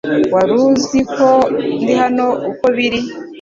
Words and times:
Wari 0.33 0.53
uziko 0.71 1.29
ndi 1.83 1.93
hano 2.01 2.25
uko 2.49 2.65
biri 2.75 2.99